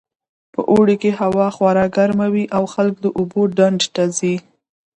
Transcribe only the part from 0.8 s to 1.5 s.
کې هوا